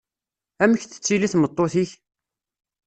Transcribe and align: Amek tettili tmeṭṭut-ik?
Amek 0.63 0.81
tettili 0.85 1.27
tmeṭṭut-ik? 1.33 1.91